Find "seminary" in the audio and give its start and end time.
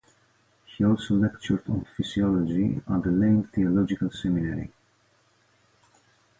4.09-4.73